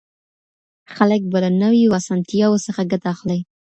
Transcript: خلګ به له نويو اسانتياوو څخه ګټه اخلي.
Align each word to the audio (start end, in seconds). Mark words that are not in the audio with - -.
خلګ 0.95 1.21
به 1.31 1.37
له 1.43 1.49
نويو 1.61 1.95
اسانتياوو 1.99 2.63
څخه 2.65 2.81
ګټه 2.91 3.07
اخلي. 3.13 3.39